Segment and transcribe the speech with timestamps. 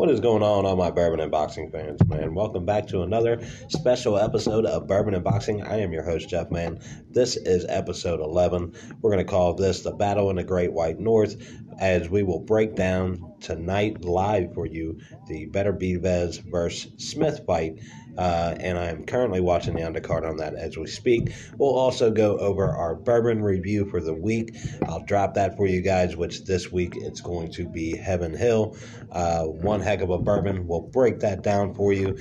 [0.00, 2.34] What is going on, all my bourbon and boxing fans, man?
[2.34, 5.62] Welcome back to another special episode of Bourbon and Boxing.
[5.62, 6.80] I am your host, Jeff Mann.
[7.10, 8.72] This is episode 11.
[9.02, 11.36] We're going to call this The Battle in the Great White North,
[11.78, 14.98] as we will break down tonight live for you
[15.28, 17.78] the Beterbiev versus Smith fight
[18.18, 21.32] uh, and I'm currently watching the undercard on that as we speak.
[21.56, 24.56] We'll also go over our bourbon review for the week.
[24.86, 28.76] I'll drop that for you guys, which this week it's going to be Heaven Hill.
[29.10, 30.66] Uh, one heck of a bourbon.
[30.66, 32.18] We'll break that down for you.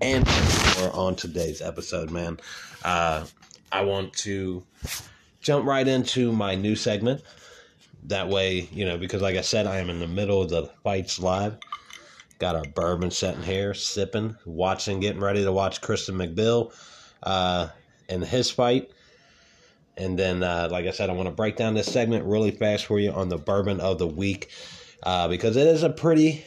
[0.00, 0.26] And
[0.78, 2.38] more on today's episode, man.
[2.84, 3.24] Uh,
[3.70, 4.64] I want to
[5.40, 7.22] jump right into my new segment.
[8.04, 10.70] That way, you know, because like I said, I am in the middle of the
[10.82, 11.56] fights live.
[12.38, 16.74] Got our bourbon sitting here, sipping, watching, getting ready to watch Christian McBill
[17.22, 17.68] uh,
[18.08, 18.90] and his fight.
[19.96, 22.86] And then, uh, like I said, I want to break down this segment really fast
[22.86, 24.50] for you on the bourbon of the week
[25.04, 26.44] uh, because it is a pretty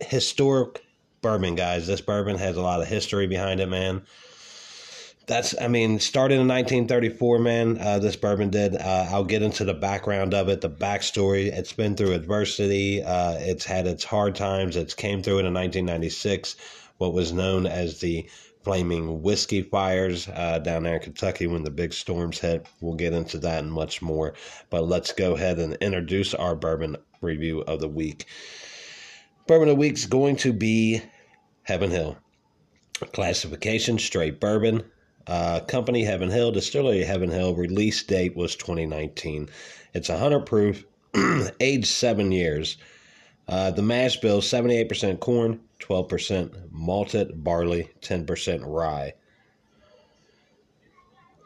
[0.00, 0.82] historic
[1.20, 1.86] bourbon, guys.
[1.86, 4.02] This bourbon has a lot of history behind it, man
[5.26, 9.64] that's i mean started in 1934 man uh, this bourbon did uh, i'll get into
[9.64, 11.46] the background of it the backstory.
[11.46, 14.76] It's been through adversity uh, it's had its hard times.
[14.76, 16.56] It's came through it in 1996
[16.98, 18.28] what was known as the
[18.62, 22.66] flaming whiskey fires uh, down there in kentucky when the big storms hit.
[22.80, 24.34] We'll get into that and much more
[24.70, 28.26] but let's go ahead and introduce our bourbon review of the week.
[29.46, 31.02] Bourbon of the week is going to be
[31.62, 32.16] heaven hill.
[33.12, 34.84] Classification straight bourbon
[35.26, 39.48] uh, company Heaven Hill, Distillery Heaven Hill, release date was 2019.
[39.94, 40.84] It's 100 proof,
[41.60, 42.76] aged seven years.
[43.46, 49.12] Uh, the mash bill 78% corn, 12% malted barley, 10% rye.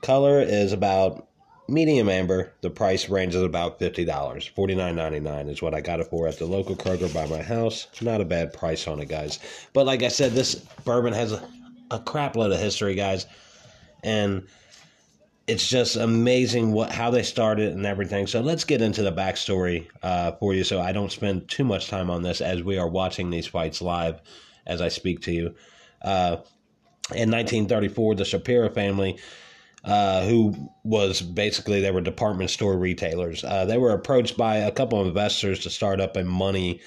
[0.03, 1.29] Color is about
[1.69, 2.53] medium amber.
[2.63, 4.07] The price range is about $50.
[4.07, 7.89] $49.99 is what I got it for at the local Kroger by my house.
[8.01, 9.41] Not a bad price on it, guys.
[9.73, 10.55] But like I said, this
[10.85, 11.49] bourbon has a,
[11.91, 13.27] a crap load of history, guys
[14.03, 14.47] and
[15.49, 18.27] it's just amazing what how they started and everything.
[18.27, 21.89] So let's get into the backstory uh, for you, so I don't spend too much
[21.89, 24.21] time on this as we are watching these fights live
[24.67, 25.55] as I speak to you.
[26.03, 26.37] Uh,
[27.15, 29.19] in 1934, the Shapiro family,
[29.85, 34.71] uh, who was basically they were department store retailers, uh, they were approached by a
[34.71, 36.81] couple of investors to start up a money.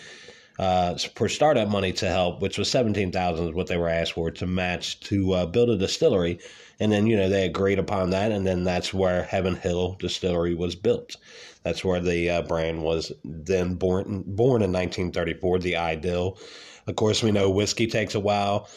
[0.61, 4.13] Uh, for startup money to help, which was seventeen thousand, is what they were asked
[4.13, 6.39] for to match to uh, build a distillery
[6.81, 8.31] and then, you know, they agreed upon that.
[8.31, 11.15] And then that's where Heaven Hill Distillery was built.
[11.61, 16.39] That's where the uh, brand was then born, born in 1934, the Idyll.
[16.87, 18.67] Of course, we know whiskey takes a while.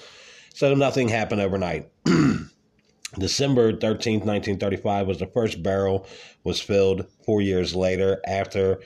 [0.53, 1.91] So nothing happened overnight.
[3.19, 6.07] December 13th, 1935 was the first barrel
[6.45, 8.81] was filled 4 years later after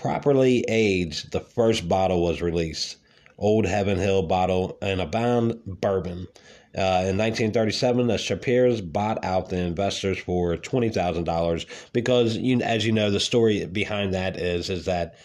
[0.00, 2.96] properly aged the first bottle was released.
[3.36, 6.28] Old Heaven Hill bottle and a bound bourbon.
[6.76, 12.60] Uh, in 1937, the Shapirs bought out the investors for twenty thousand dollars because, you,
[12.60, 15.16] as you know, the story behind that is is that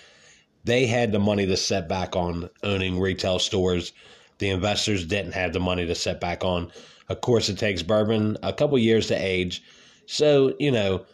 [0.63, 3.93] they had the money to set back on owning retail stores.
[4.39, 6.71] The investors didn't have the money to set back on.
[7.09, 9.61] Of course, it takes bourbon a couple years to age,
[10.07, 11.05] so you know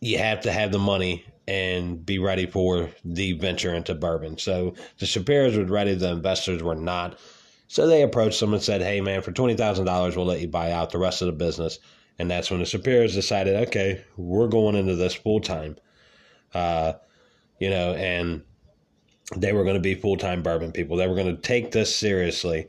[0.00, 4.38] you have to have the money and be ready for the venture into bourbon.
[4.38, 7.18] So the Shapiros were ready, the investors were not.
[7.68, 10.48] So they approached them and said, Hey man, for twenty thousand dollars we'll let you
[10.48, 11.78] buy out the rest of the business.
[12.18, 15.76] And that's when the Shapiros decided, okay, we're going into this full time.
[16.52, 16.94] Uh,
[17.58, 18.42] you know, and
[19.36, 20.96] they were going to be full time bourbon people.
[20.96, 22.68] They were going to take this seriously,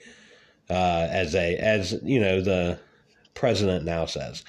[0.69, 2.79] uh, as a as you know the
[3.33, 4.43] president now says.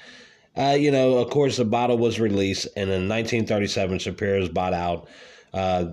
[0.57, 5.07] Uh, you know, of course, the bottle was released, and in 1937, Shapiro's bought out,
[5.53, 5.85] uh,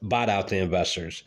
[0.00, 1.22] bought out the investors.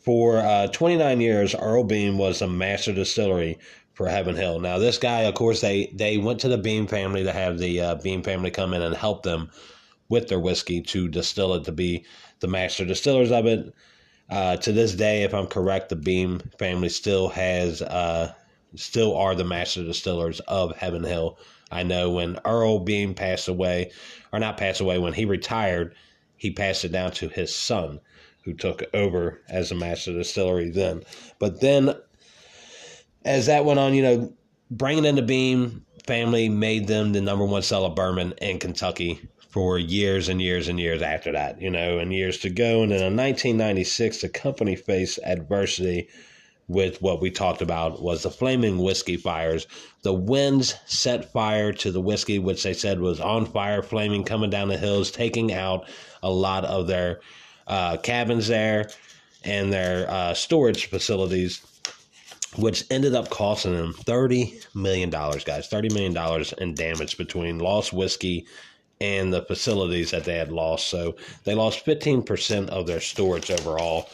[0.00, 3.58] For uh, 29 years, Earl Beam was a master distillery
[3.92, 4.58] for Heaven Hill.
[4.58, 7.80] Now, this guy, of course, they they went to the Beam family to have the
[7.80, 9.50] uh, Beam family come in and help them
[10.08, 12.04] with their whiskey to distill it to be
[12.40, 13.72] the master distillers of it.
[14.30, 18.32] Uh, to this day, if I'm correct, the Beam family still has, uh,
[18.74, 21.38] still are the master distillers of Heaven Hill
[21.70, 23.90] I know when Earl Beam passed away,
[24.32, 25.94] or not passed away, when he retired,
[26.36, 28.00] he passed it down to his son,
[28.44, 31.02] who took over as a master distillery then.
[31.38, 31.94] But then,
[33.24, 34.32] as that went on, you know,
[34.70, 39.20] bringing in the Beam family made them the number one seller bourbon in Kentucky
[39.50, 42.82] for years and years and years after that, you know, and years to go.
[42.82, 46.08] And then in 1996, the company faced adversity
[46.68, 49.66] with what we talked about was the flaming whiskey fires.
[50.02, 54.50] The winds set fire to the whiskey, which they said was on fire, flaming, coming
[54.50, 55.88] down the hills, taking out
[56.22, 57.20] a lot of their
[57.66, 58.90] uh, cabins there
[59.44, 61.62] and their uh, storage facilities,
[62.56, 65.68] which ended up costing them $30 million, guys.
[65.68, 68.46] $30 million in damage between lost whiskey
[69.00, 70.88] and the facilities that they had lost.
[70.88, 74.08] So they lost 15% of their storage overall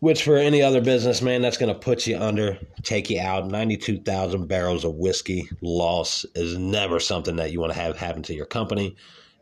[0.00, 3.48] which for any other business, man, that's going to put you under, take you out.
[3.48, 8.34] 92,000 barrels of whiskey loss is never something that you want to have happen to
[8.34, 8.96] your company.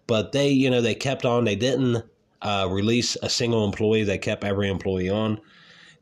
[0.06, 1.44] But they, you know, they kept on.
[1.44, 2.04] They didn't
[2.42, 4.04] uh, release a single employee.
[4.04, 5.40] They kept every employee on.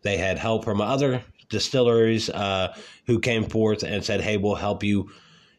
[0.03, 2.75] They had help from other distilleries uh,
[3.07, 5.11] who came forth and said, hey, we'll help you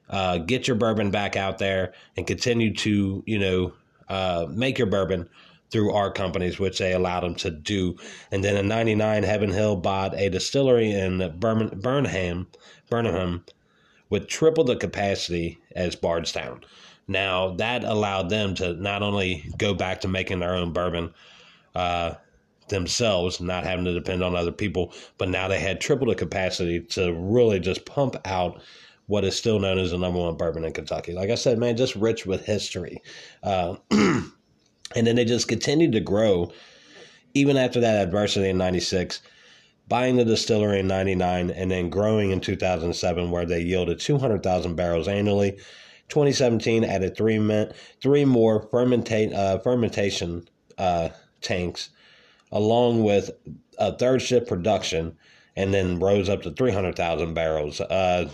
[0.10, 3.74] uh, get your bourbon back out there and continue to, you know,
[4.10, 5.30] uh, make your bourbon
[5.74, 7.98] through our companies, which they allowed them to do.
[8.32, 12.48] And then in '99, Heaven Hill bought a distillery in Bernheim,
[12.90, 13.44] Bernheim,
[14.10, 16.62] with triple the capacity as Bardstown.
[17.08, 21.12] Now that allowed them to not only go back to making their own bourbon
[21.74, 22.14] uh,
[22.70, 26.82] themselves, not having to depend on other people, but now they had triple the capacity
[26.82, 28.62] to really just pump out
[29.08, 31.14] what is still known as the number one bourbon in Kentucky.
[31.14, 33.02] Like I said, man, just rich with history.
[33.42, 33.76] Uh,
[34.96, 36.52] And then they just continued to grow
[37.34, 39.22] even after that adversity in 96,
[39.88, 45.08] buying the distillery in 99, and then growing in 2007, where they yielded 200,000 barrels
[45.08, 45.52] annually.
[46.10, 47.68] 2017 added three,
[48.02, 50.48] three more uh, fermentation
[50.78, 51.10] uh,
[51.42, 51.90] tanks,
[52.52, 53.32] along with
[53.80, 55.18] a third shift production,
[55.56, 57.82] and then rose up to 300,000 barrels.
[57.82, 58.30] Uh,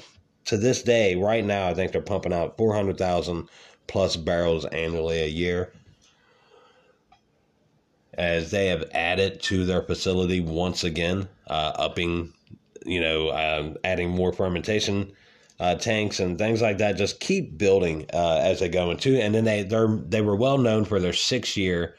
[0.46, 3.48] to this day, right now, I think they're pumping out 400,000
[3.88, 5.74] plus barrels annually a year
[8.19, 12.33] as they have added to their facility once again, uh, upping,
[12.86, 15.10] you know, um, adding more fermentation
[15.62, 16.98] uh, tanks and things like that.
[16.98, 20.57] Just keep building uh, as they go into, and then they they they were well
[20.57, 21.95] known for their six year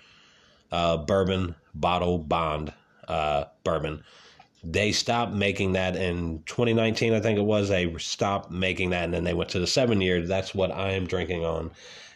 [0.71, 2.73] uh, bourbon bottle bond
[3.09, 4.05] uh, bourbon.
[4.63, 7.71] They stopped making that in 2019, I think it was.
[7.71, 10.21] They stopped making that, and then they went to the seven year.
[10.27, 11.71] That's what I am drinking on,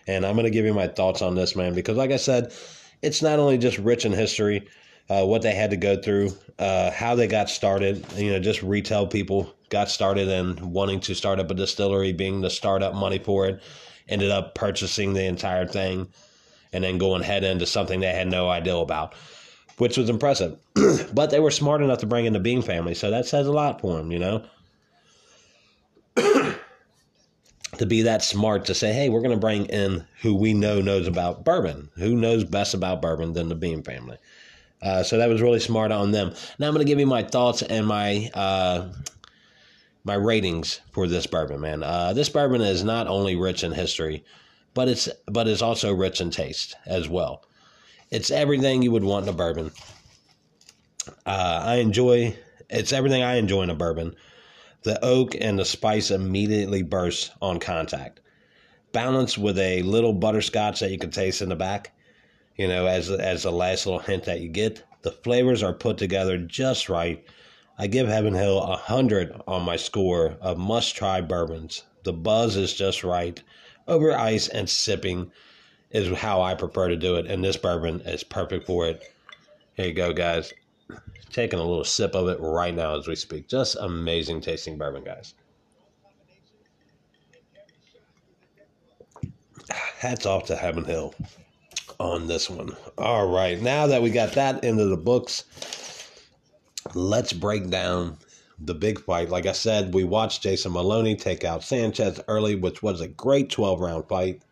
[0.07, 2.53] and I'm going to give you my thoughts on this, man, because like I said
[3.05, 4.67] it's not only just rich in history,
[5.11, 8.05] uh, what they had to go through, uh, how they got started.
[8.17, 12.41] You know, just retail people got started and wanting to start up a distillery, being
[12.41, 13.63] the startup money for it,
[14.09, 16.09] ended up purchasing the entire thing,
[16.73, 19.15] and then going head into something they had no idea about,
[19.77, 20.57] which was impressive.
[21.13, 23.53] but they were smart enough to bring in the Beam family, so that says a
[23.53, 24.43] lot for them, you know.
[27.79, 30.81] To be that smart to say, hey, we're going to bring in who we know
[30.81, 31.91] knows about bourbon.
[31.97, 34.19] Who knows best about bourbon than the Beam family?
[34.83, 36.35] Uh, so that was really smart on them.
[36.59, 38.93] Now I'm going to give you my thoughts and my uh,
[40.05, 41.83] my ratings for this bourbon, man.
[41.83, 44.25] Uh, this bourbon is not only rich in history,
[44.75, 47.45] but it's but it's also rich in taste as well.
[48.11, 49.73] It's everything you would want in a bourbon.
[51.25, 52.37] Uh, I enjoy.
[52.69, 54.15] It's everything I enjoy in a bourbon.
[54.85, 58.21] The oak and the spice immediately burst on contact.
[58.93, 61.93] Balanced with a little butterscotch that you can taste in the back,
[62.57, 64.85] you know, as as the last little hint that you get.
[65.01, 67.25] The flavors are put together just right.
[67.79, 71.85] I give Heaven Hill a hundred on my score of must try bourbons.
[72.03, 73.43] The buzz is just right.
[73.89, 75.33] Over ice and sipping
[75.93, 79.03] is how I prefer to do it, and this bourbon is perfect for it.
[79.77, 80.53] Here you go, guys
[81.31, 83.49] taking a little sip of it right now as we speak.
[83.49, 85.35] Just amazing tasting bourbon, guys.
[89.99, 91.15] Hats off to Heaven Hill
[91.99, 92.77] on this one.
[92.99, 95.45] All right, now that we got that into the books,
[96.95, 98.19] let's break down
[98.59, 99.31] the big fight.
[99.31, 103.51] Like I said, we watched Jason Moloney take out Sanchez early, which was a great
[103.51, 104.43] 12 round fight.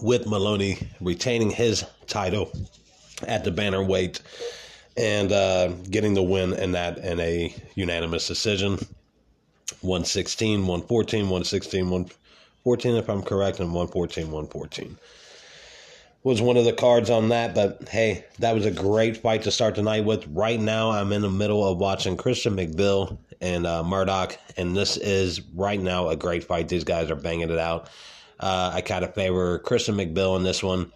[0.00, 2.50] With Moloney retaining his title
[3.26, 4.20] at the banner weight
[4.96, 8.78] and uh, getting the win in that in a unanimous decision.
[9.80, 14.96] 116 114 116 114 if i'm correct and 114 114
[16.22, 19.50] was one of the cards on that but hey that was a great fight to
[19.50, 20.26] start the night with.
[20.28, 24.96] Right now i'm in the middle of watching christian mcbill and uh, murdock and this
[24.98, 26.68] is right now a great fight.
[26.68, 27.88] These guys are banging it out
[28.42, 30.92] uh, I kind of favor Christian McBill in this one.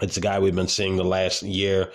[0.00, 1.92] It's a guy we've been seeing the last year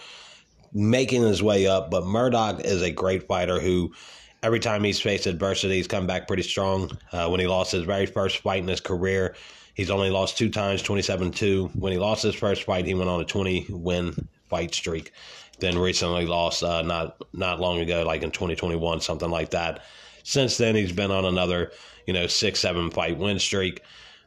[0.74, 3.94] making his way up, but Murdock is a great fighter who
[4.42, 6.92] every time he's faced adversity, he's come back pretty strong.
[7.12, 9.36] Uh, when he lost his very first fight in his career,
[9.76, 11.72] he's only lost two times, 27 2.
[11.76, 15.12] When he lost his first fight, he went on a 20 win fight streak.
[15.60, 19.84] Then recently lost uh, not not long ago, like in 2021, something like that.
[20.24, 21.72] Since then, he's been on another,
[22.08, 23.82] you know, six, seven fight win streak.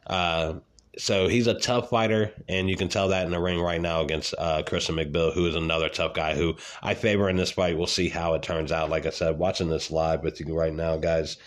[0.07, 0.55] Uh,
[0.97, 4.01] so he's a tough fighter, and you can tell that in the ring right now
[4.01, 7.77] against uh, Christian McBill, who is another tough guy who I favor in this fight.
[7.77, 8.89] We'll see how it turns out.
[8.89, 11.37] Like I said, watching this live with you right now, guys.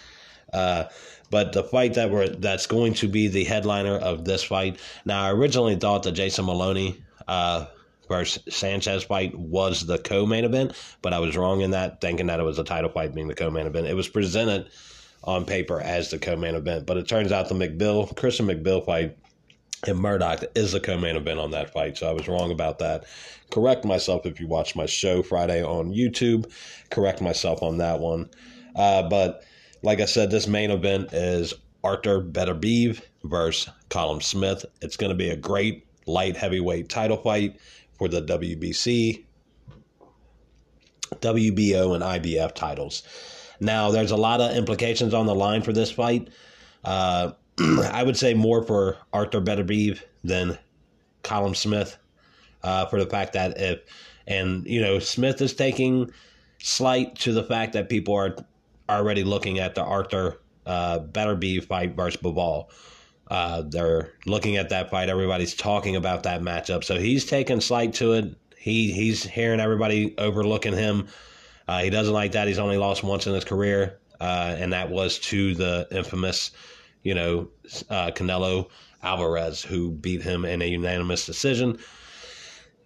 [0.53, 0.85] Uh,
[1.31, 4.79] but the fight that we're that's going to be the headliner of this fight.
[5.05, 7.67] Now, I originally thought that Jason Moloney uh,
[8.09, 12.41] versus Sanchez fight was the co-main event, but I was wrong in that, thinking that
[12.41, 13.87] it was a title fight being the co-main event.
[13.87, 14.69] It was presented
[15.25, 19.17] on paper as the co-main event, but it turns out the McBill Christian McBill fight
[19.87, 21.97] and Murdock is the co-main event on that fight.
[21.97, 23.05] So I was wrong about that.
[23.51, 26.51] Correct myself if you watch my show Friday on YouTube.
[26.91, 28.29] Correct myself on that one.
[28.77, 29.45] Uh, but
[29.83, 34.65] like I said, this main event is Arthur Beterbiev versus Callum Smith.
[34.83, 37.59] It's going to be a great light heavyweight title fight
[37.99, 39.25] for the WBC,
[41.21, 43.03] WBO, and IBF titles.
[43.61, 46.29] Now, there's a lot of implications on the line for this fight.
[46.83, 50.59] Uh, I would say more for Arthur Beterbiev than
[51.23, 51.99] Callum Smith
[52.63, 53.81] uh, for the fact that if,
[54.27, 56.11] and, you know, Smith is taking
[56.59, 58.37] slight to the fact that people are
[58.89, 61.01] already looking at the Arthur uh,
[61.67, 62.67] fight versus Bivol.
[63.29, 65.09] Uh, they're looking at that fight.
[65.09, 66.83] Everybody's talking about that matchup.
[66.83, 68.35] So he's taking slight to it.
[68.57, 71.07] He he's hearing everybody overlooking him.
[71.69, 72.49] Uh, he doesn't like that.
[72.49, 76.51] He's only lost once in his career, uh, and that was to the infamous,
[77.03, 77.49] you know,
[77.89, 78.69] uh, Canelo
[79.03, 81.79] Alvarez, who beat him in a unanimous decision.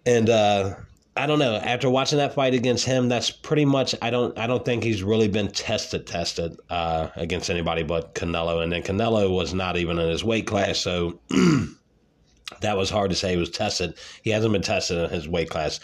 [0.05, 0.75] And uh,
[1.17, 1.55] I don't know.
[1.55, 3.95] After watching that fight against him, that's pretty much.
[4.01, 4.37] I don't.
[4.37, 8.61] I don't think he's really been tested, tested uh, against anybody but Canelo.
[8.61, 11.19] And then Canelo was not even in his weight class, so
[12.61, 13.93] that was hard to say he was tested.
[14.23, 15.79] He hasn't been tested in his weight class.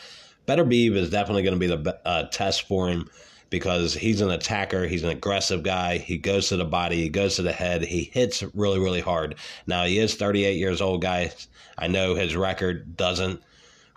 [0.48, 3.10] Beterbiev is definitely going to be the uh, test for him
[3.50, 4.88] because he's an attacker.
[4.88, 5.98] He's an aggressive guy.
[5.98, 7.02] He goes to the body.
[7.02, 7.84] He goes to the head.
[7.84, 9.36] He hits really, really hard.
[9.68, 11.48] Now he is 38 years old, guys.
[11.78, 13.42] I know his record doesn't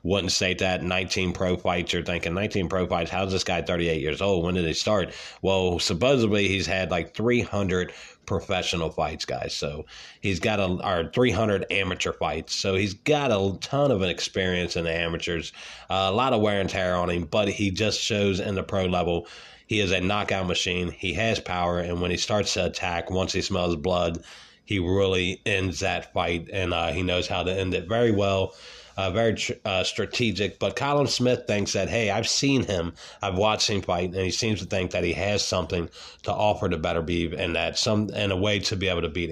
[0.05, 1.93] wouldn't state that 19 pro fights.
[1.93, 3.11] You're thinking 19 pro fights.
[3.11, 4.45] How's this guy 38 years old?
[4.45, 5.13] When did he start?
[5.41, 7.93] Well, supposedly he's had like 300
[8.27, 9.55] professional fights, guys.
[9.55, 9.87] So
[10.21, 12.55] he's got a or 300 amateur fights.
[12.55, 15.53] So he's got a ton of experience in the amateurs.
[15.89, 18.63] Uh, a lot of wear and tear on him, but he just shows in the
[18.63, 19.27] pro level.
[19.67, 20.91] He is a knockout machine.
[20.91, 24.23] He has power, and when he starts to attack, once he smells blood,
[24.67, 28.55] he really ends that fight, and uh, he knows how to end it very well
[28.97, 30.59] uh, very uh, strategic.
[30.59, 34.31] But Callum Smith thinks that, hey, I've seen him, I've watched him fight, and he
[34.31, 35.89] seems to think that he has something
[36.23, 39.09] to offer to Better Beterbiev and that some and a way to be able to
[39.09, 39.31] beat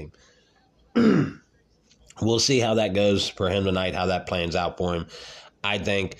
[0.94, 1.42] him.
[2.20, 5.06] we'll see how that goes for him tonight, how that plans out for him.
[5.64, 6.16] I think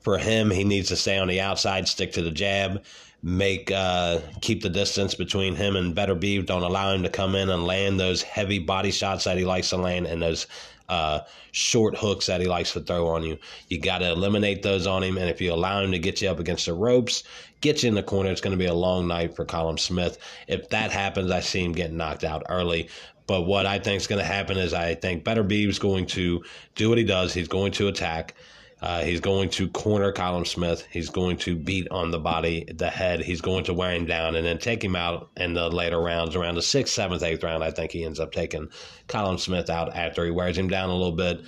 [0.00, 2.84] for him, he needs to stay on the outside, stick to the jab,
[3.22, 6.46] make uh, keep the distance between him and Better Beterbiev.
[6.46, 9.70] Don't allow him to come in and land those heavy body shots that he likes
[9.70, 10.46] to land and those
[10.88, 11.20] uh,
[11.52, 13.38] short hooks that he likes to throw on you.
[13.68, 15.18] You got to eliminate those on him.
[15.18, 17.24] And if you allow him to get you up against the ropes,
[17.60, 20.18] get you in the corner, it's going to be a long night for Callum Smith.
[20.46, 22.88] If that happens, I see him getting knocked out early.
[23.26, 26.42] But what I think is going to happen is I think Beterbiev going to
[26.74, 27.34] do what he does.
[27.34, 28.34] He's going to attack.
[28.80, 30.86] Uh, he's going to corner Callum Smith.
[30.90, 33.20] He's going to beat on the body, the head.
[33.20, 36.36] He's going to wear him down and then take him out in the later rounds,
[36.36, 37.64] around the sixth, seventh, eighth round.
[37.64, 38.68] I think he ends up taking
[39.08, 41.40] Callum Smith out after he wears him down a little bit.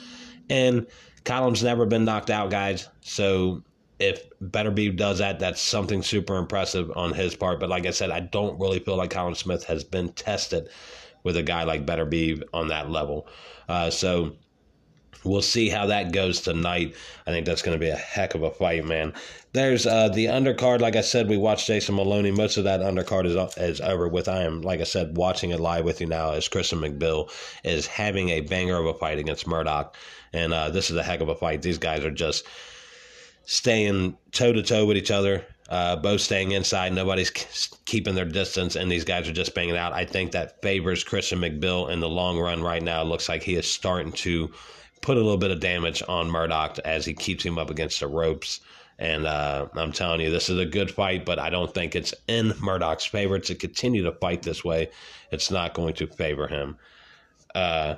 [0.48, 0.86] And
[1.24, 2.88] Callum's never been knocked out, guys.
[3.00, 3.62] So
[4.00, 7.60] if Beterbiev does that, that's something super impressive on his part.
[7.60, 10.68] But like I said, I don't really feel like Callum Smith has been tested
[11.22, 13.28] with a guy like Beterbiev on that level.
[13.68, 14.32] Uh, so
[15.22, 16.94] We'll see how that goes tonight.
[17.26, 19.12] I think that's going to be a heck of a fight, man.
[19.52, 20.80] There's uh, the undercard.
[20.80, 22.30] Like I said, we watched Jason Moloney.
[22.30, 24.28] Most of that undercard is is over with.
[24.28, 27.30] I am, like I said, watching it live with you now as Christian McBill
[27.64, 29.96] is having a banger of a fight against Murdock,
[30.32, 31.62] and uh, this is a heck of a fight.
[31.62, 32.46] These guys are just
[33.44, 35.44] staying toe to toe with each other.
[35.68, 36.92] Uh, both staying inside.
[36.92, 37.30] Nobody's
[37.84, 39.92] keeping their distance, and these guys are just banging out.
[39.92, 43.02] I think that favors Christian McBill in the long run right now.
[43.02, 44.50] It looks like he is starting to
[45.00, 48.06] put a little bit of damage on Murdock as he keeps him up against the
[48.06, 48.60] ropes.
[48.98, 52.12] And uh, I'm telling you, this is a good fight, but I don't think it's
[52.28, 54.90] in Murdock's favor to continue to fight this way.
[55.30, 56.76] It's not going to favor him.
[57.54, 57.96] Uh,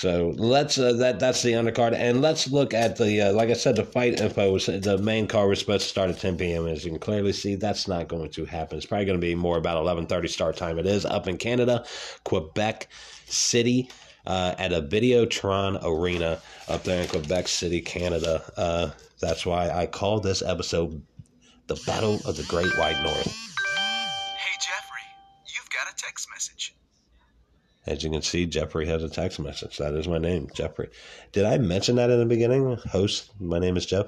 [0.00, 3.52] so let's uh, that that's the undercard, and let's look at the uh, like I
[3.52, 4.50] said, the fight info.
[4.50, 6.66] Was, the main card was supposed to start at 10 p.m.
[6.66, 8.78] As you can clearly see, that's not going to happen.
[8.78, 10.78] It's probably going to be more about 11:30 start time.
[10.78, 11.84] It is up in Canada,
[12.24, 12.88] Quebec
[13.26, 13.90] City
[14.26, 18.42] uh, at a Videotron Arena up there in Quebec City, Canada.
[18.56, 21.02] Uh, that's why I call this episode
[21.66, 23.26] The Battle of the Great White North.
[23.26, 25.06] Hey, Jeffrey,
[25.46, 26.74] you've got a text message.
[27.86, 29.78] As you can see, Jeffrey has a text message.
[29.78, 30.90] That is my name, Jeffrey.
[31.32, 32.76] Did I mention that in the beginning?
[32.90, 34.06] Host, my name is Jeff.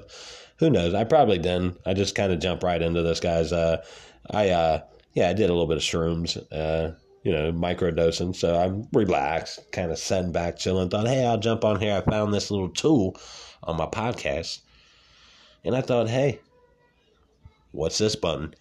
[0.57, 0.93] Who knows?
[0.93, 1.79] I probably didn't.
[1.85, 3.51] I just kind of jumped right into this, guys.
[3.51, 3.83] Uh,
[4.29, 4.81] I, uh,
[5.13, 8.35] yeah, I did a little bit of shrooms, uh, you know, microdosing.
[8.35, 10.89] So I'm relaxed, kind of sitting back, chilling.
[10.89, 11.95] Thought, hey, I'll jump on here.
[11.95, 13.17] I found this little tool
[13.63, 14.59] on my podcast.
[15.63, 16.39] And I thought, hey,
[17.71, 18.53] what's this button?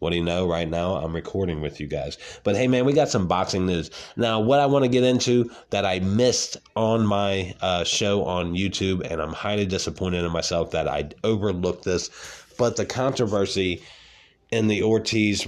[0.00, 0.48] What do you know?
[0.48, 2.16] Right now, I'm recording with you guys.
[2.42, 3.90] But hey, man, we got some boxing news.
[4.16, 8.54] Now, what I want to get into that I missed on my uh, show on
[8.54, 12.10] YouTube, and I'm highly disappointed in myself that I overlooked this,
[12.56, 13.82] but the controversy
[14.50, 15.46] in the Ortiz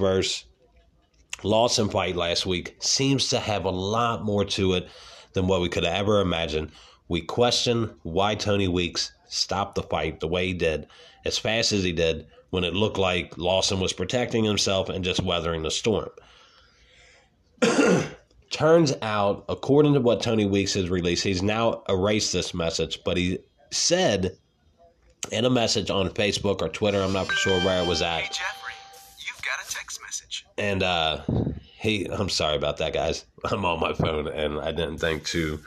[1.42, 4.88] versus Lawson fight last week seems to have a lot more to it
[5.32, 6.70] than what we could ever imagine.
[7.08, 10.86] We question why Tony Weeks stopped the fight the way he did,
[11.24, 15.22] as fast as he did, when it looked like Lawson was protecting himself and just
[15.22, 16.10] weathering the storm.
[18.50, 23.16] Turns out, according to what Tony Weeks has released, he's now erased this message, but
[23.16, 23.38] he
[23.70, 24.36] said
[25.30, 28.38] in a message on Facebook or Twitter, I'm not sure where it was at.
[30.62, 31.22] And uh
[31.80, 33.24] he I'm sorry about that guys.
[33.44, 35.58] I'm on my phone and I didn't think to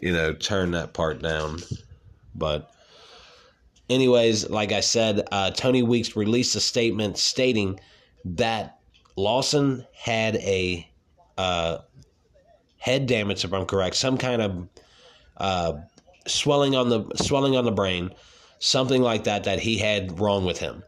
[0.00, 1.58] you know turn that part down.
[2.34, 2.70] But
[3.90, 7.80] anyways, like I said, uh, Tony Weeks released a statement stating
[8.24, 8.78] that
[9.16, 10.88] Lawson had a
[11.36, 11.78] uh,
[12.78, 14.68] head damage, if I'm correct, some kind of
[15.38, 15.72] uh,
[16.26, 18.14] swelling on the swelling on the brain,
[18.60, 20.84] something like that that he had wrong with him,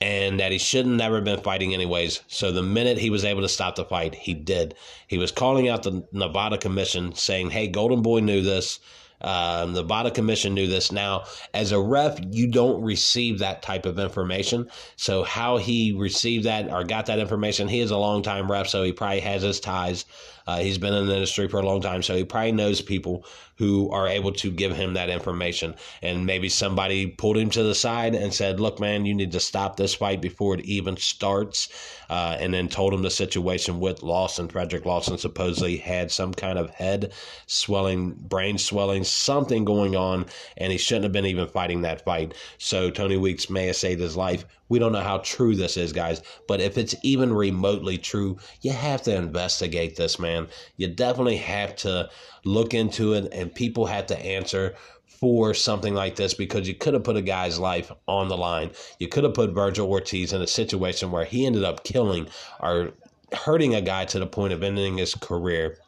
[0.00, 2.20] and that he shouldn't never been fighting anyways.
[2.28, 4.74] So the minute he was able to stop the fight, he did.
[5.06, 8.78] He was calling out the Nevada Commission, saying, "Hey, Golden Boy knew this."
[9.20, 10.92] The Nevada Commission knew this.
[10.92, 14.70] Now, as a ref, you don't receive that type of information.
[14.94, 18.68] So, how he received that or got that information, he is a long time ref,
[18.68, 20.04] so he probably has his ties.
[20.48, 23.22] Uh, he's been in the industry for a long time, so he probably knows people
[23.56, 25.74] who are able to give him that information.
[26.00, 29.40] And maybe somebody pulled him to the side and said, Look, man, you need to
[29.40, 31.68] stop this fight before it even starts.
[32.08, 34.48] Uh, and then told him the situation with Lawson.
[34.48, 37.12] Fredrick Lawson supposedly had some kind of head
[37.46, 40.24] swelling, brain swelling, something going on,
[40.56, 42.32] and he shouldn't have been even fighting that fight.
[42.56, 44.46] So Tony Weeks may have saved his life.
[44.68, 48.72] We don't know how true this is, guys, but if it's even remotely true, you
[48.72, 50.48] have to investigate this, man.
[50.76, 52.10] You definitely have to
[52.44, 54.74] look into it, and people have to answer
[55.06, 58.70] for something like this because you could have put a guy's life on the line.
[58.98, 62.28] You could have put Vergil Ortiz in a situation where he ended up killing
[62.60, 62.92] or
[63.32, 65.78] hurting a guy to the point of ending his career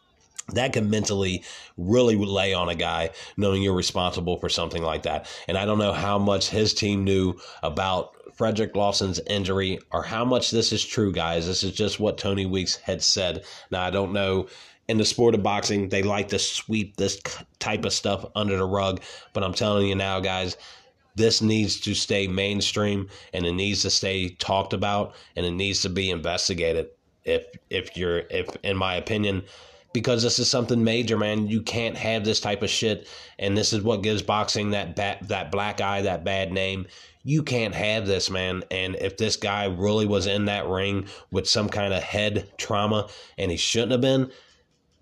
[0.55, 1.45] that can mentally
[1.77, 5.27] really lay on a guy knowing you're responsible for something like that.
[5.49, 10.25] And I don't know how much his team knew about Fredrick Lawson's injury or how
[10.25, 11.47] much this is true, guys.
[11.47, 13.45] This is just what Tony Weeks had said.
[13.71, 14.49] Now, I don't know.
[14.89, 17.21] In the sport of boxing, they like to sweep this
[17.59, 19.03] type of stuff under the rug.
[19.35, 20.57] But I'm telling you now, guys,
[21.17, 25.83] this needs to stay mainstream and it needs to stay talked about and it needs
[25.83, 26.89] to be investigated.
[27.25, 29.43] If if you're if in my opinion,
[29.93, 31.47] because this is something major, man.
[31.47, 33.07] You can't have this type of shit,
[33.39, 36.87] and this is what gives boxing that that black eye, that bad name.
[37.23, 38.65] You can't have this, man.
[38.71, 43.09] And if this guy really was in that ring with some kind of head trauma,
[43.37, 44.31] and he shouldn't have been,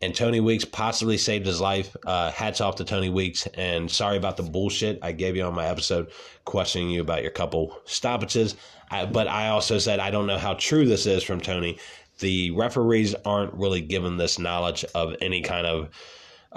[0.00, 1.96] and Tony Weeks possibly saved his life.
[2.07, 5.54] Uh, hats off to Tony Weeks, and sorry about the bullshit I gave you on
[5.54, 6.11] my episode,
[6.44, 8.54] questioning you about your couple stoppages.
[8.90, 11.78] I, but I also said I don't know how true this is from Tony
[12.18, 15.88] the referees aren't really given this knowledge of any kind of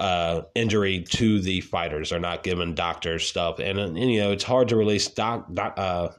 [0.02, 2.10] uh, injury to the fighters.
[2.10, 5.76] They're not given doctors stuff, and, and you know it's hard to release doc, doc
[5.78, 6.10] uh,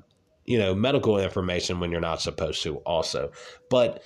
[0.47, 2.77] you know medical information when you're not supposed to.
[2.79, 3.33] Also,
[3.71, 4.05] but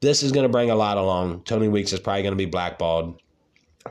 [0.00, 1.42] this is going to bring a lot along.
[1.42, 3.20] Tony Weeks is probably going to be blackballed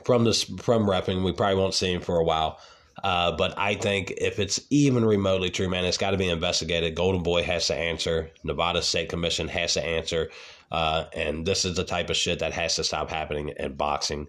[0.04, 1.24] from this from refing.
[1.24, 2.60] We probably won't see him for a while.
[3.04, 6.96] Uh, but I think if it's even remotely true, man, it's got to be investigated.
[6.96, 8.32] Golden Boy has to answer.
[8.44, 10.32] Nevada State Commission has to answer.
[10.72, 14.28] Uh, and this is the type of shit that has to stop happening in boxing.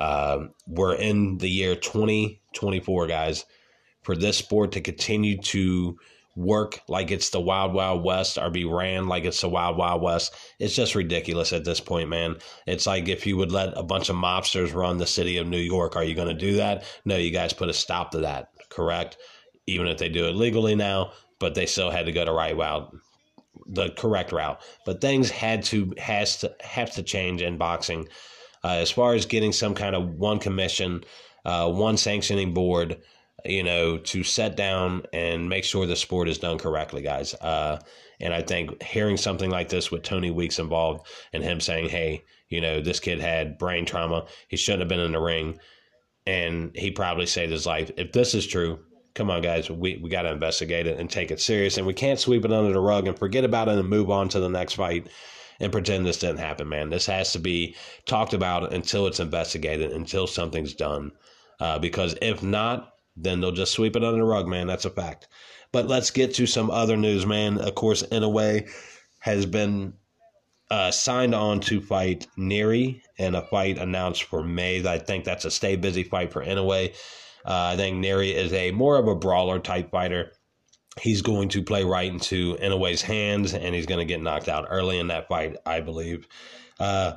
[0.00, 3.44] Uh, we're in the year 2024, guys.
[4.02, 5.98] For this sport to continue to
[6.36, 10.00] work like it's the Wild Wild West or be ran like it's the Wild Wild
[10.00, 10.34] West.
[10.58, 12.36] It's just ridiculous at this point, man.
[12.66, 15.58] It's like if you would let a bunch of mobsters run the city of New
[15.58, 16.84] York, are you going to do that?
[17.04, 19.18] No, you guys put a stop to that, correct?
[19.66, 22.56] Even if they do it legally now, but they still had to go to right
[22.56, 22.96] wild
[23.66, 24.60] the correct route.
[24.86, 28.08] But things had to has to have to change in boxing.
[28.62, 31.02] Uh, as far as getting some kind of one commission,
[31.44, 33.00] uh, one sanctioning board,
[33.44, 37.34] you know, to set down and make sure the sport is done correctly, guys.
[37.34, 37.78] Uh,
[38.20, 42.24] and I think hearing something like this with Tony Weeks involved and him saying, hey,
[42.48, 44.26] you know, this kid had brain trauma.
[44.48, 45.58] He shouldn't have been in the ring.
[46.26, 47.90] And he probably saved his life.
[47.96, 48.80] If this is true,
[49.14, 51.78] come on, guys, we, we got to investigate it and take it serious.
[51.78, 54.28] And we can't sweep it under the rug and forget about it and move on
[54.30, 55.08] to the next fight
[55.60, 56.90] and pretend this didn't happen, man.
[56.90, 61.12] This has to be talked about until it's investigated, until something's done.
[61.60, 64.66] Uh, because if not, then they'll just sweep it under the rug, man.
[64.66, 65.28] That's a fact.
[65.72, 67.58] But let's get to some other news, man.
[67.58, 68.68] Of course, Inoue
[69.20, 69.92] has been
[70.70, 74.86] uh, signed on to fight Nery in a fight announced for May.
[74.86, 76.94] I think that's a stay busy fight for Inoue.
[77.44, 80.32] Uh, I think Nery is a more of a brawler type fighter.
[80.98, 84.66] He's going to play right into Inoue's hands, and he's going to get knocked out
[84.70, 86.26] early in that fight, I believe.
[86.78, 87.16] Uh,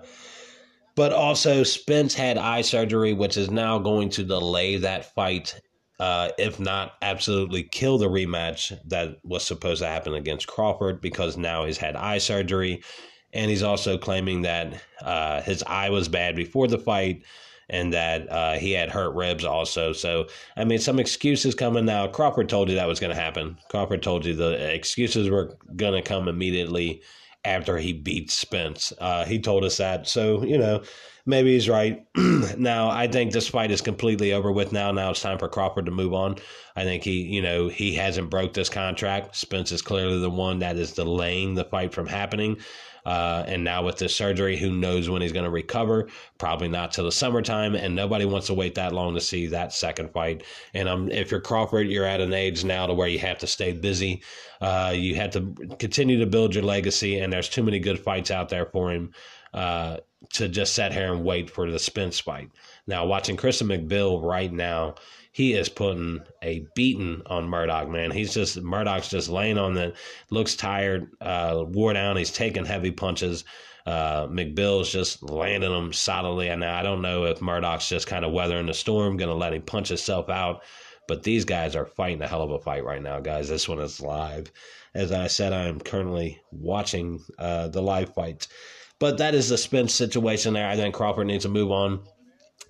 [0.95, 5.59] but also, Spence had eye surgery, which is now going to delay that fight,
[5.99, 11.35] uh, if not absolutely kill the rematch that was supposed to happen against Crawford, because
[11.35, 12.83] now he's had eye surgery.
[13.33, 17.23] And he's also claiming that uh, his eye was bad before the fight
[17.69, 19.93] and that uh, he had hurt ribs also.
[19.93, 22.07] So, I mean, some excuses coming now.
[22.07, 23.57] Crawford told you that was going to happen.
[23.69, 27.01] Crawford told you the excuses were going to come immediately
[27.45, 28.93] after he beat Spence.
[28.99, 30.07] Uh, he told us that.
[30.07, 30.83] So, you know,
[31.25, 32.05] maybe he's right.
[32.57, 34.91] now, I think this fight is completely over with now.
[34.91, 36.37] Now it's time for Crawford to move on.
[36.75, 39.35] I think he, you know, he hasn't broke this contract.
[39.35, 42.57] Spence is clearly the one that is delaying the fight from happening.
[43.05, 46.07] Uh, and now with this surgery, who knows when he's going to recover?
[46.37, 49.73] Probably not till the summertime, and nobody wants to wait that long to see that
[49.73, 50.43] second fight.
[50.73, 53.47] And um, if you're Crawford, you're at an age now to where you have to
[53.47, 54.23] stay busy.
[54.61, 58.31] Uh, you have to continue to build your legacy, and there's too many good fights
[58.31, 59.11] out there for him
[59.53, 59.97] uh,
[60.31, 62.49] to just sit here and wait for the Spence fight.
[62.87, 64.95] Now, watching Christian McBill right now
[65.33, 68.11] he is putting a beating on Murdock, man.
[68.11, 69.93] He's just Murdock's just laying on the
[70.29, 72.17] looks tired, uh, wore down.
[72.17, 73.43] He's taking heavy punches.
[73.87, 76.49] Uh, McBill's just landing them solidly.
[76.49, 79.55] And I don't know if Murdock's just kind of weathering the storm, going to let
[79.55, 80.61] him punch himself out.
[81.07, 83.49] But these guys are fighting a hell of a fight right now, guys.
[83.49, 84.51] This one is live.
[84.93, 88.49] As I said, I am currently watching uh, the live fights.
[88.99, 90.69] But that is the Spence situation there.
[90.69, 92.01] I think Crawford needs to move on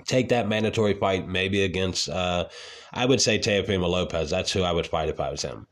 [0.06, 2.48] take that mandatory fight maybe against uh,
[2.94, 4.30] I would say Teofimo Lopez.
[4.30, 5.68] That's who I would fight if I was him.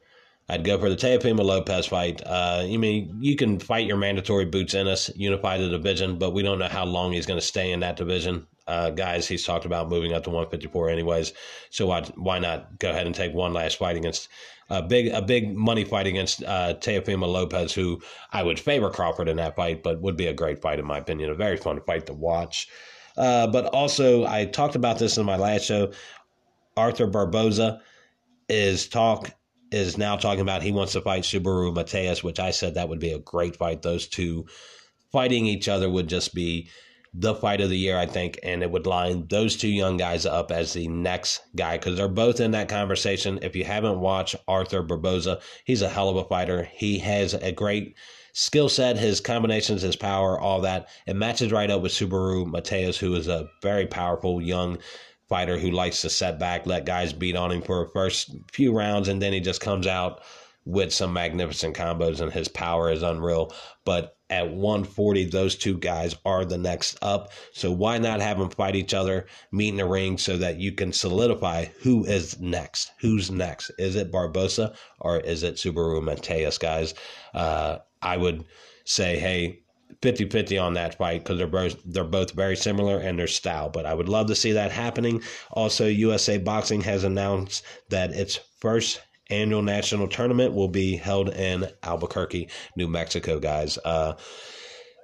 [0.50, 2.21] I'd go for the Teofimo Lopez fight.
[2.26, 6.41] Uh, you mean you can fight your mandatory Boots Ennis, unify the division, but we
[6.43, 8.47] don't know how long he's going to stay in that division.
[8.67, 11.34] Uh, guys, he's talked about moving up to 154 anyways.
[11.69, 14.30] So why, why not go ahead and take one last fight against
[14.69, 19.28] a big a big money fight against uh, Teofimo Lopez, who I would favor Crawford
[19.28, 21.30] in that fight, but would be a great fight in my opinion.
[21.30, 22.69] A very fun fight to watch.
[23.17, 25.91] Uh, but also, I talked about this in my last show.
[26.78, 27.82] Arthur Barboza
[28.47, 29.32] is talk
[29.71, 33.00] is now talking about he wants to fight Subaru Matias, which I said that would
[33.00, 33.82] be a great fight.
[33.82, 34.45] Those two
[35.12, 36.69] fighting each other would just be
[37.13, 40.26] the fight of the year, I think, and it would line those two young guys
[40.26, 43.39] up as the next guy because they're both in that conversation.
[43.41, 46.63] If you haven't watched Arthur Barboza, he's a hell of a fighter.
[46.63, 47.95] He has a great
[48.34, 50.89] skill set, his combinations, his power, all that.
[51.08, 54.78] It matches right up with Subaru Matias, who is a very powerful young
[55.28, 58.76] fighter who likes to set back, let guys beat on him for the first few
[58.76, 60.22] rounds, and then he just comes out
[60.65, 63.54] with some magnificent combos, and his power is unreal.
[63.86, 67.32] But at 140, those two guys are the next up.
[67.54, 70.72] So why not have them fight each other, meet in the ring, so that you
[70.74, 72.91] can solidify who is next?
[73.00, 73.72] Who's next?
[73.78, 76.94] Is it Barboza or is it Subaru Matias, guys?
[77.34, 78.46] Uh, I would
[78.86, 79.60] say, hey,
[80.02, 83.70] 50 50 on that fight because they're both they're both very similar in their style.
[83.70, 85.22] But I would love to see that happening.
[85.52, 91.68] Also, USA Boxing has announced that its first annual national tournament will be held in
[91.84, 93.78] Albuquerque, New Mexico, guys.
[93.84, 94.14] Uh,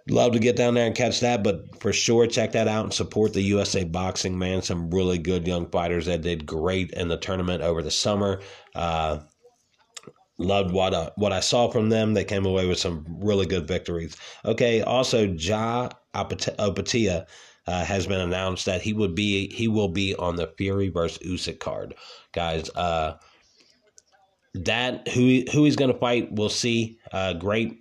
[0.10, 2.94] love to get down there and catch that, but for sure, check that out and
[2.94, 4.62] support the USA Boxing, man.
[4.62, 8.42] Some really good young fighters that did great in the tournament over the summer.
[8.76, 9.20] Uh,
[10.38, 12.14] loved what I, what I saw from them.
[12.14, 14.16] They came away with some really good victories.
[14.46, 17.26] Okay, also Jai Opetaia
[17.68, 21.20] uh, has been announced that he would be he will be on the Fury versus
[21.20, 21.96] Usyk card,
[22.34, 22.70] guys.
[22.76, 23.18] Uh,
[24.54, 27.00] that who who he's going to fight, we'll see.
[27.12, 27.80] Uh, great.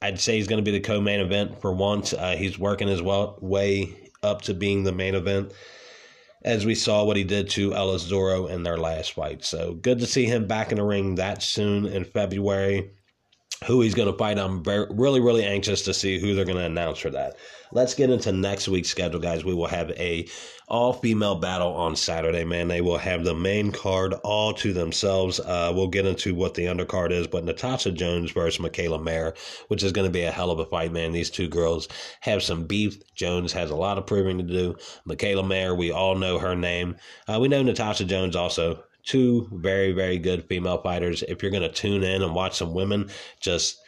[0.00, 2.12] I'd say he's going to be the co-main event for once.
[2.12, 5.52] Uh, he's working his well, way up to being the main event
[6.42, 9.44] as we saw what he did to Ellis Doro in their last fight.
[9.44, 12.90] So good to see him back in the ring that soon in February.
[13.66, 14.38] Who he's going to fight.
[14.38, 17.36] I'm very, really, really anxious to see who they're going to announce for that.
[17.72, 19.44] Let's get into next week's schedule, guys.
[19.44, 20.28] We will have a
[20.68, 22.44] all female battle on Saturday.
[22.44, 25.40] Man, they will have the main card all to themselves.
[25.40, 29.34] Uh, we'll get into what the undercard is, but Natasha Jones versus Mikaela Mayer,
[29.66, 31.10] which is going to be a hell of a fight, man.
[31.10, 31.88] These two girls
[32.20, 33.02] have some beef.
[33.14, 34.76] Jones has a lot of proving to do.
[35.06, 36.96] Mikaela Mayer, we all know her name.
[37.26, 41.22] Uh, we know Natasha Jones also two very, very good female fighters.
[41.22, 43.80] If you're going to tune in and watch some women just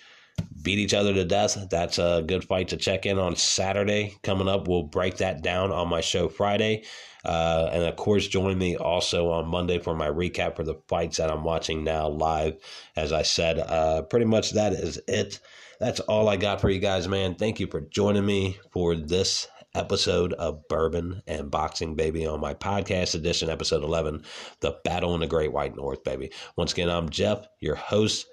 [0.63, 4.17] beat each other to death, that's a good fight to check in on Saturday.
[4.23, 6.85] Coming up, we'll break that down on my show Friday.
[7.23, 11.19] Uh, and of course, join me also on Monday for my recap for the fights
[11.19, 12.57] that I'm watching now live.
[12.97, 15.39] As I said, uh, pretty much that is it.
[15.81, 17.35] That's all I got for you guys, man.
[17.35, 22.55] Thank you for joining me for this episode of Bourbon and Boxing, baby, on my
[22.55, 24.23] podcast edition, episode 11,
[24.61, 26.31] The Battle in the Great White North, baby.
[26.57, 28.27] Once again, I'm Jeff, your host.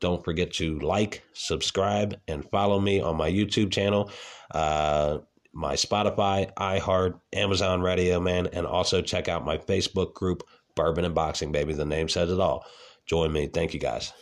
[0.00, 4.10] Don't forget to like, subscribe, and follow me on my YouTube channel,
[4.50, 5.18] uh,
[5.52, 10.42] my Spotify, iHeart, Amazon Radio, man, and also check out my Facebook group,
[10.74, 11.72] Bourbon and Boxing, baby.
[11.72, 12.64] The name says it all.
[13.06, 13.46] Join me.
[13.46, 14.12] Thank you, guys.